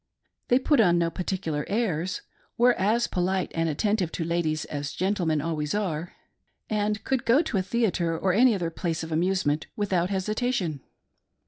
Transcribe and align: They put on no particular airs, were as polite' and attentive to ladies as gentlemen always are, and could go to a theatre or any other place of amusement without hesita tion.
They 0.47 0.57
put 0.57 0.79
on 0.79 0.97
no 0.97 1.11
particular 1.11 1.63
airs, 1.67 2.23
were 2.57 2.73
as 2.73 3.05
polite' 3.05 3.51
and 3.53 3.69
attentive 3.69 4.11
to 4.13 4.23
ladies 4.23 4.65
as 4.65 4.93
gentlemen 4.93 5.41
always 5.41 5.75
are, 5.75 6.13
and 6.71 7.03
could 7.03 7.23
go 7.23 7.43
to 7.43 7.57
a 7.59 7.61
theatre 7.61 8.17
or 8.17 8.33
any 8.33 8.55
other 8.55 8.71
place 8.71 9.03
of 9.03 9.11
amusement 9.11 9.67
without 9.75 10.09
hesita 10.09 10.51
tion. 10.55 10.81